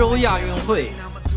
[0.00, 0.88] 州亚运会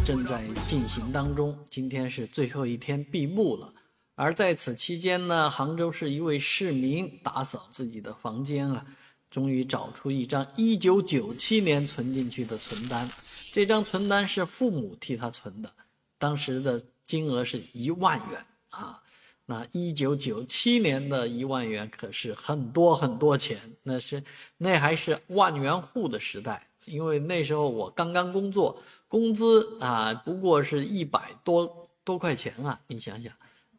[0.05, 3.73] 正在进行当中，今天是最后一天闭幕了。
[4.15, 8.85] 而在此期间呢，杭州市一位市民打扫自己的房间啊，
[9.29, 13.05] 终于找出一张1997年存进去的存单。
[13.51, 15.69] 这张存单是父母替他存的，
[16.17, 19.01] 当时的金额是一万元啊。
[19.45, 24.23] 那1997年的一万元可是很多很多钱，那是
[24.57, 26.69] 那还是万元户的时代。
[26.85, 33.31] 因为那时候我刚刚工作，工资啊不过是一百多多块钱啊，你想想，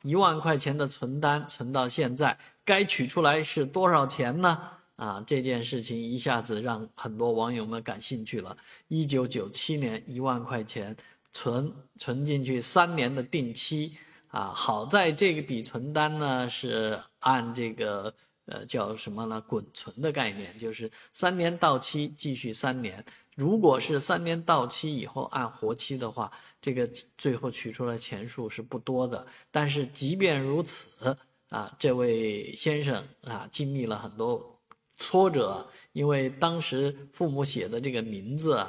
[0.02, 4.60] 一万块钱的存单存到现在，该取出来是多少钱呢？
[4.96, 8.56] 啊，这件事情一下子让很多网友们感兴趣了。
[8.88, 10.96] 一九九七年一万块钱
[11.32, 13.96] 存存进去三年的定期
[14.28, 18.14] 啊，好在这笔存单呢是按这个。
[18.46, 19.40] 呃，叫什么呢？
[19.46, 23.04] 滚存的概念就是三年到期继续三年。
[23.34, 26.30] 如果是三年到期以后按活期的话，
[26.60, 26.86] 这个
[27.18, 29.26] 最后取出来钱数是不多的。
[29.50, 31.16] 但是即便如此
[31.48, 34.60] 啊，这位先生啊经历了很多
[34.96, 38.64] 挫折，因为当时父母写的这个名字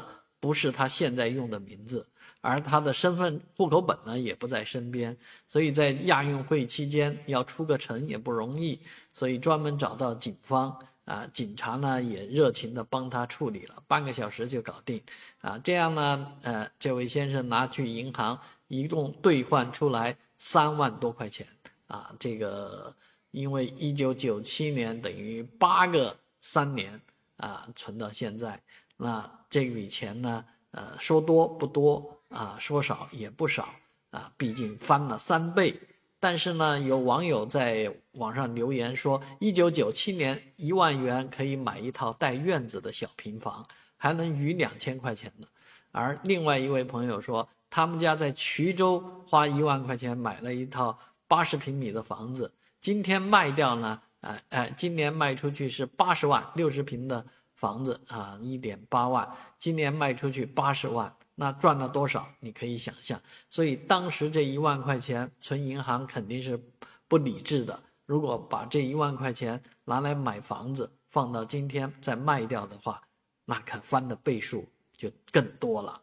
[0.46, 2.06] 不是他现在用的名字。
[2.42, 8.80] 而他的身份户口本呢也不在身边，所以在亚运会期间要出个城也不容易，
[9.12, 15.02] 所以专门找到警方啊，警察呢也热情的帮他处理了，半个小时就搞定，
[15.42, 21.48] 啊，这样呢，呃，这位先生拿去银行一共兑换出来三万多块钱，
[21.88, 22.96] 啊，这个
[23.32, 27.02] 因为一九九七年等于八个三年
[27.38, 28.62] 啊存到现在，
[28.98, 32.12] 那这笔钱呢，呃，说多不多。
[32.30, 33.70] 啊，说少也不少
[34.10, 35.80] 啊，毕竟翻了三倍。
[36.20, 45.48] 但是呢，有网友在网上留言说，一九九七年一万元可以买一套带院子的小平房，还能余两千块钱呢。
[45.92, 52.52] 而另外一位朋友说，他们家在衢州花一万块钱买了一套八十平米的房子，
[52.82, 57.26] 今天卖掉呢，哎哎，今年卖出去是八十万，六十平的
[57.66, 59.28] 房子啊，一点八万，
[59.58, 61.12] 今年卖出去八十万。
[61.34, 62.28] 那赚了多少？
[62.40, 66.64] 你可以想象，所以当时这一万块钱存银行肯定是
[67.08, 67.82] 不理智的。
[68.06, 73.02] 如果把这一万块钱拿来买房子，放到今天再卖掉的话，
[73.46, 74.64] 那可翻的倍数
[74.96, 76.00] 就更多了。